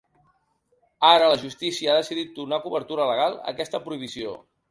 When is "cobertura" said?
2.65-3.07